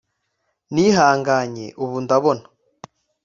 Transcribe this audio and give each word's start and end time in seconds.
nihanganye 0.73 1.65
ubu 1.83 1.95
ndabona; 2.05 2.43